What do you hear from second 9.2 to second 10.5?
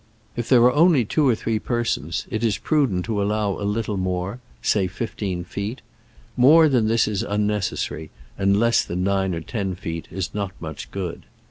or ten feet is